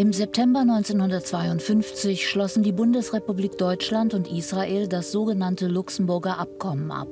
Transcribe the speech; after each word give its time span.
Im 0.00 0.14
September 0.14 0.60
1952 0.60 2.26
schlossen 2.26 2.62
die 2.62 2.72
Bundesrepublik 2.72 3.58
Deutschland 3.58 4.14
und 4.14 4.32
Israel 4.32 4.88
das 4.88 5.12
sogenannte 5.12 5.66
Luxemburger 5.66 6.38
Abkommen 6.38 6.90
ab. 6.90 7.08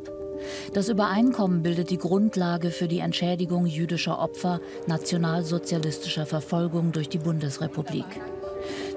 Das 0.73 0.89
Übereinkommen 0.89 1.63
bildet 1.63 1.91
die 1.91 1.99
Grundlage 1.99 2.71
für 2.71 2.89
die 2.89 3.01
Entschädigung 3.01 3.67
jüdischer 3.67 4.19
Opfer 4.19 4.63
nationalsozialistischer 4.87 6.25
Verfolgung 6.25 6.91
durch 6.93 7.11
die 7.11 7.19
Bundesrepublik. 7.19 8.07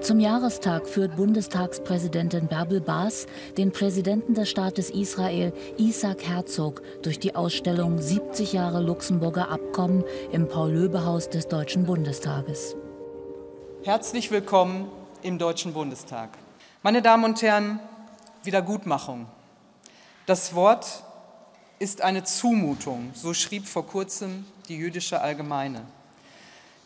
Zum 0.00 0.20
Jahrestag 0.20 0.88
führt 0.88 1.16
Bundestagspräsidentin 1.16 2.46
Bärbel 2.46 2.80
Baas 2.80 3.26
den 3.58 3.72
Präsidenten 3.72 4.32
des 4.32 4.48
Staates 4.48 4.88
Israel, 4.88 5.52
Isaac 5.76 6.22
Herzog, 6.22 6.80
durch 7.02 7.18
die 7.18 7.34
Ausstellung 7.34 8.00
70 8.00 8.54
Jahre 8.54 8.80
Luxemburger 8.80 9.50
Abkommen 9.50 10.02
im 10.32 10.48
Paul-Löbe-Haus 10.48 11.28
des 11.28 11.46
Deutschen 11.46 11.84
Bundestages. 11.84 12.74
Herzlich 13.84 14.30
willkommen 14.30 14.88
im 15.22 15.38
Deutschen 15.38 15.72
Bundestag. 15.72 16.30
Meine 16.84 17.02
Damen 17.02 17.24
und 17.24 17.42
Herren, 17.42 17.80
Wiedergutmachung. 18.44 19.26
Das 20.24 20.54
Wort 20.54 21.02
ist 21.80 22.00
eine 22.00 22.22
Zumutung, 22.22 23.10
so 23.12 23.34
schrieb 23.34 23.66
vor 23.66 23.84
kurzem 23.84 24.44
die 24.68 24.76
jüdische 24.76 25.20
Allgemeine. 25.20 25.82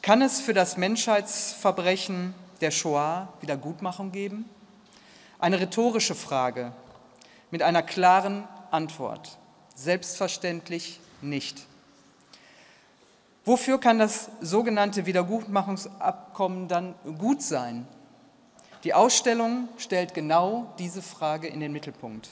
Kann 0.01 0.23
es 0.23 0.41
für 0.41 0.55
das 0.55 0.79
Menschheitsverbrechen 0.79 2.35
der 2.63 2.71
Shoah 2.71 3.29
Wiedergutmachung 3.43 4.11
geben? 4.11 4.49
Eine 5.39 5.61
rhetorische 5.61 6.15
Frage 6.15 6.73
mit 7.51 7.61
einer 7.61 7.83
klaren 7.83 8.49
Antwort. 8.71 9.37
Selbstverständlich 9.75 10.99
nicht. 11.21 11.67
Wofür 13.47 13.79
kann 13.79 14.01
das 14.01 14.29
sogenannte 14.41 15.07
Wiedergutmachungsabkommen 15.07 16.67
dann 16.67 16.97
gut 17.17 17.43
sein? 17.43 17.87
Die 18.83 18.93
Ausstellung 18.93 19.69
stellt 19.79 20.15
genau 20.15 20.75
diese 20.81 21.01
Frage 21.01 21.47
in 21.47 21.61
den 21.61 21.71
Mittelpunkt. 21.71 22.31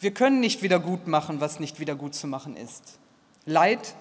Wir 0.00 0.12
können 0.12 0.40
nicht 0.40 0.62
wiedergutmachen, 0.62 1.40
was 1.40 1.60
nicht 1.60 1.78
wiedergutzumachen 1.78 2.56
ist. 2.56 2.98
Leid 3.44 3.94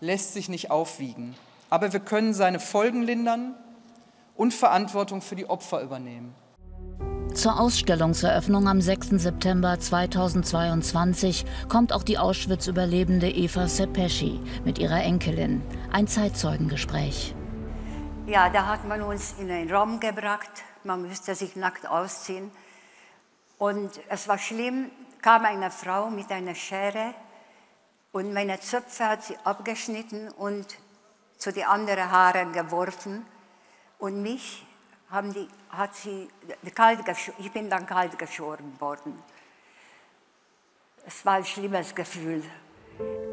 lässt 0.00 0.34
sich 0.34 0.50
nicht 0.50 0.70
aufwiegen, 0.70 1.34
aber 1.70 1.94
wir 1.94 2.00
können 2.00 2.34
seine 2.34 2.60
Folgen 2.60 3.02
lindern 3.02 3.54
und 4.36 4.52
Verantwortung 4.52 5.22
für 5.22 5.34
die 5.34 5.48
Opfer 5.48 5.80
übernehmen. 5.80 6.34
Zur 7.34 7.58
Ausstellungseröffnung 7.58 8.68
am 8.68 8.80
6. 8.80 9.08
September 9.20 9.78
2022 9.78 11.44
kommt 11.68 11.92
auch 11.92 12.04
die 12.04 12.16
Auschwitz-Überlebende 12.16 13.28
Eva 13.28 13.66
Sepeschi 13.66 14.40
mit 14.64 14.78
ihrer 14.78 15.02
Enkelin. 15.02 15.60
Ein 15.90 16.06
Zeitzeugengespräch. 16.06 17.34
Ja, 18.28 18.48
da 18.50 18.66
hat 18.66 18.86
man 18.86 19.02
uns 19.02 19.34
in 19.40 19.50
einen 19.50 19.68
Raum 19.68 19.98
gebracht. 19.98 20.48
Man 20.84 21.02
müsste 21.02 21.34
sich 21.34 21.56
nackt 21.56 21.88
ausziehen. 21.88 22.52
Und 23.58 23.90
es 24.08 24.28
war 24.28 24.38
schlimm, 24.38 24.92
kam 25.20 25.44
eine 25.44 25.72
Frau 25.72 26.10
mit 26.10 26.30
einer 26.30 26.54
Schere 26.54 27.14
und 28.12 28.32
meine 28.32 28.60
Zöpfe 28.60 29.08
hat 29.08 29.24
sie 29.24 29.36
abgeschnitten 29.42 30.28
und 30.28 30.66
zu 31.36 31.52
den 31.52 31.64
anderen 31.64 32.12
Haaren 32.12 32.52
geworfen. 32.52 33.26
Und 33.98 34.22
mich 34.22 34.64
haben 35.14 35.32
die, 35.32 35.48
hat 35.70 35.94
sie 35.94 36.28
ich 37.38 37.52
bin 37.52 37.70
dann 37.70 37.86
kalt 37.86 38.18
geschoren 38.18 38.78
worden. 38.80 39.22
Es 41.06 41.24
war 41.24 41.34
ein 41.34 41.44
schlimmes 41.44 41.94
Gefühl. 41.94 42.42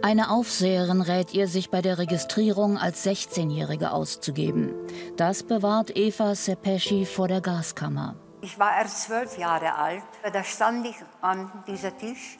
Eine 0.01 0.31
Aufseherin 0.31 1.01
rät 1.01 1.33
ihr, 1.33 1.47
sich 1.47 1.69
bei 1.69 1.81
der 1.81 1.97
Registrierung 1.97 2.77
als 2.77 3.05
16-Jährige 3.05 3.91
auszugeben. 3.91 4.73
Das 5.15 5.43
bewahrt 5.43 5.95
Eva 5.95 6.35
Sepeschi 6.35 7.05
vor 7.05 7.27
der 7.27 7.41
Gaskammer. 7.41 8.15
Ich 8.41 8.57
war 8.57 8.75
erst 8.77 9.03
zwölf 9.03 9.37
Jahre 9.37 9.75
alt. 9.75 10.03
Da 10.33 10.43
stand 10.43 10.85
ich 10.87 10.95
an 11.21 11.51
diesem 11.67 11.97
Tisch. 11.97 12.39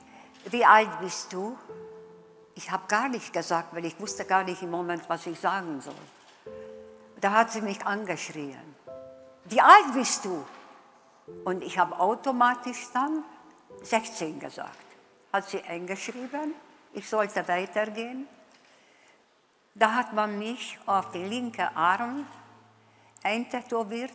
Wie 0.50 0.66
alt 0.66 0.90
bist 1.02 1.32
du? 1.34 1.56
Ich 2.56 2.72
habe 2.72 2.84
gar 2.88 3.08
nicht 3.10 3.32
gesagt, 3.32 3.76
weil 3.76 3.86
ich 3.86 4.00
wusste 4.00 4.26
gar 4.26 4.44
nicht 4.44 4.62
im 4.64 4.72
Moment, 4.72 5.04
was 5.08 5.26
ich 5.28 5.40
sagen 5.40 5.80
soll. 5.82 5.94
Da 7.22 7.32
hat 7.32 7.52
sie 7.52 7.62
mich 7.62 7.86
angeschrien 7.86 8.71
wie 9.46 9.62
alt 9.62 9.94
bist 9.94 10.26
du? 10.26 10.46
Und 11.46 11.64
ich 11.64 11.78
habe 11.78 11.98
automatisch 12.00 12.88
dann 12.94 13.24
16 13.84 14.40
gesagt. 14.40 14.78
Hat 15.32 15.48
sie 15.50 15.64
eingeschrieben, 15.64 16.54
ich 16.94 17.08
sollte 17.08 17.48
weitergehen. 17.48 18.28
Da 19.74 19.96
hat 19.96 20.12
man 20.14 20.38
mich 20.38 20.78
auf 20.86 21.12
den 21.12 21.30
linken 21.30 21.70
Arm 21.76 22.28
eintätowiert, 23.24 24.12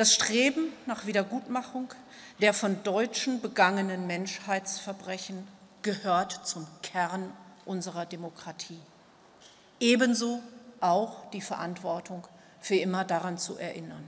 das 0.00 0.14
Streben 0.14 0.72
nach 0.86 1.04
Wiedergutmachung 1.04 1.88
der 2.40 2.54
von 2.54 2.82
Deutschen 2.84 3.42
begangenen 3.42 4.06
Menschheitsverbrechen 4.06 5.46
gehört 5.82 6.46
zum 6.46 6.66
Kern 6.80 7.30
unserer 7.66 8.06
Demokratie. 8.06 8.78
Ebenso 9.78 10.40
auch 10.80 11.28
die 11.32 11.42
Verantwortung, 11.42 12.26
für 12.62 12.76
immer 12.76 13.04
daran 13.04 13.36
zu 13.36 13.58
erinnern. 13.58 14.02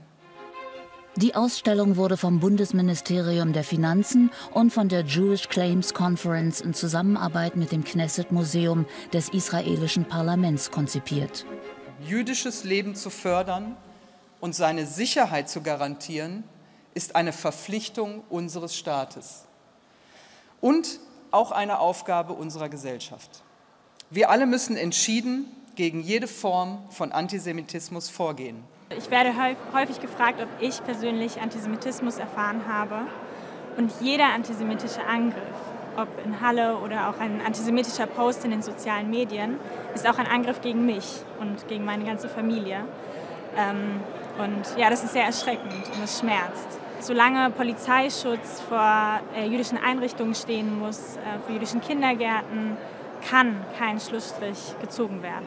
Die 1.15 1.35
Ausstellung 1.35 1.95
wurde 1.95 2.17
vom 2.17 2.39
Bundesministerium 2.39 3.53
der 3.53 3.63
Finanzen 3.63 4.31
und 4.51 4.73
von 4.73 4.89
der 4.89 5.01
Jewish 5.01 5.47
Claims 5.47 5.93
Conference 5.93 6.59
in 6.59 6.73
Zusammenarbeit 6.73 7.55
mit 7.55 7.71
dem 7.71 7.83
Knesset 7.83 8.31
Museum 8.31 8.87
des 9.13 9.29
israelischen 9.29 10.05
Parlaments 10.05 10.71
konzipiert. 10.71 11.45
Jüdisches 12.03 12.63
Leben 12.63 12.95
zu 12.95 13.11
fördern 13.11 13.77
und 14.43 14.53
seine 14.53 14.85
Sicherheit 14.85 15.47
zu 15.47 15.61
garantieren, 15.61 16.43
ist 16.93 17.15
eine 17.15 17.31
Verpflichtung 17.31 18.25
unseres 18.29 18.75
Staates 18.75 19.45
und 20.59 20.99
auch 21.31 21.53
eine 21.53 21.79
Aufgabe 21.79 22.33
unserer 22.33 22.67
Gesellschaft. 22.67 23.41
Wir 24.09 24.29
alle 24.29 24.45
müssen 24.45 24.75
entschieden 24.75 25.45
gegen 25.77 26.01
jede 26.01 26.27
Form 26.27 26.79
von 26.89 27.13
Antisemitismus 27.13 28.09
vorgehen. 28.09 28.65
Ich 28.97 29.09
werde 29.09 29.33
häufig 29.71 30.01
gefragt, 30.01 30.41
ob 30.41 30.49
ich 30.59 30.83
persönlich 30.83 31.39
Antisemitismus 31.39 32.17
erfahren 32.17 32.67
habe. 32.67 32.97
Und 33.77 33.93
jeder 34.01 34.33
antisemitische 34.33 35.05
Angriff 35.05 35.55
ob 35.95 36.07
in 36.25 36.41
Halle 36.41 36.77
oder 36.79 37.07
auch 37.07 37.19
ein 37.19 37.39
antisemitischer 37.45 38.07
Post 38.07 38.43
in 38.43 38.51
den 38.51 38.63
sozialen 38.63 39.09
Medien, 39.11 39.57
ist 39.93 40.09
auch 40.09 40.17
ein 40.17 40.25
Angriff 40.25 40.59
gegen 40.59 40.87
mich 40.87 41.21
und 41.39 41.67
gegen 41.67 41.85
meine 41.85 42.03
ganze 42.03 42.27
Familie. 42.27 42.83
Ähm, 43.55 44.01
und 44.37 44.77
ja, 44.77 44.89
das 44.89 45.03
ist 45.03 45.13
sehr 45.13 45.25
erschreckend 45.25 45.73
und 45.95 46.03
es 46.03 46.19
schmerzt. 46.19 46.79
Solange 46.99 47.49
Polizeischutz 47.51 48.61
vor 48.67 49.19
äh, 49.35 49.45
jüdischen 49.45 49.77
Einrichtungen 49.77 50.35
stehen 50.35 50.79
muss, 50.79 51.17
äh, 51.17 51.39
vor 51.45 51.53
jüdischen 51.53 51.81
Kindergärten, 51.81 52.77
kann 53.29 53.55
kein 53.77 53.99
Schlussstrich 53.99 54.75
gezogen 54.81 55.21
werden. 55.21 55.45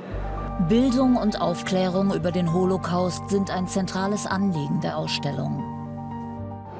Bildung 0.69 1.17
und 1.17 1.41
Aufklärung 1.41 2.15
über 2.15 2.33
den 2.33 2.53
Holocaust 2.53 3.29
sind 3.29 3.51
ein 3.51 3.69
zentrales 3.69 4.27
Anliegen 4.27 4.81
der 4.81 4.97
Ausstellung. 4.97 5.63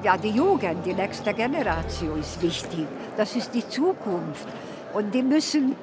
Ja, 0.03 0.17
die 0.17 0.29
Jugend, 0.29 0.85
die 0.85 0.93
nächste 0.93 1.33
Generation 1.33 2.19
ist 2.19 2.41
wichtig. 2.41 2.87
Das 3.15 3.35
ist 3.35 3.53
die 3.53 3.67
Zukunft. 3.67 4.47
Und 4.93 5.13
die 5.13 5.23
müssen 5.23 5.75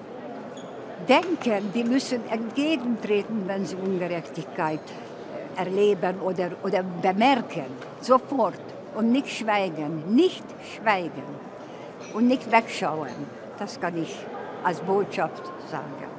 denken, 1.08 1.72
die 1.74 1.84
müssen 1.84 2.20
entgegentreten, 2.28 3.42
wenn 3.46 3.66
sie 3.66 3.76
Ungerechtigkeit 3.76 4.80
erleben 5.56 6.20
oder, 6.20 6.50
oder 6.62 6.82
bemerken. 6.82 7.66
Sofort. 8.00 8.60
Und 8.96 9.10
nicht 9.10 9.28
schweigen. 9.28 10.14
Nicht 10.14 10.44
schweigen. 10.74 11.24
Und 12.12 12.28
nicht 12.28 12.50
wegschauen. 12.50 13.08
Das 13.58 13.80
kann 13.80 13.96
ich 14.00 14.14
als 14.62 14.80
Botschaft 14.80 15.42
sagen. 15.70 16.14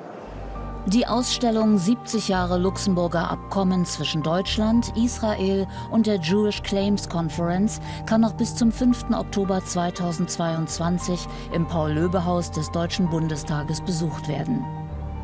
Die 0.88 1.08
Ausstellung 1.08 1.80
70 1.80 2.28
Jahre 2.28 2.60
Luxemburger 2.60 3.32
Abkommen 3.32 3.86
zwischen 3.86 4.22
Deutschland, 4.22 4.96
Israel 4.96 5.66
und 5.90 6.06
der 6.06 6.18
Jewish 6.18 6.62
Claims 6.62 7.10
Conference 7.10 7.82
kann 8.06 8.22
noch 8.22 8.34
bis 8.34 8.56
zum 8.56 8.72
5. 8.72 9.06
Oktober 9.12 9.66
2022 9.66 11.26
im 11.54 11.66
Paul-Löbe-Haus 11.66 12.52
des 12.52 12.70
Deutschen 12.70 13.10
Bundestages 13.10 13.82
besucht 13.82 14.28
werden. 14.28 14.64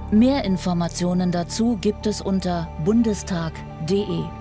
Mehr 0.10 0.44
Informationen 0.46 1.32
dazu 1.32 1.78
gibt 1.80 2.08
es 2.08 2.22
unter 2.22 2.68
bundestag.de. 2.84 3.71
DE. 3.86 4.41